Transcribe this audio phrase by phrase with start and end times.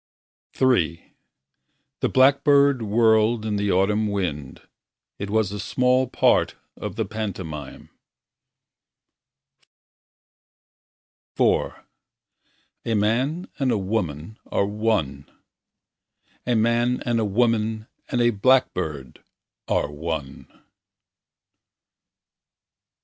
[0.59, 1.13] III
[1.99, 4.67] The blackbird whirled in the autumn wind
[5.19, 7.91] It was a small part of the pantomime.
[11.39, 11.73] IV
[12.85, 15.29] A man and a woman Are one.
[16.47, 19.23] A man and a woman and a blackbird
[19.67, 20.47] Are one.